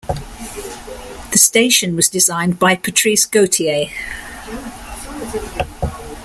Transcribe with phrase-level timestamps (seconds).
[1.31, 3.89] The station was designed by Patrice Gauthier.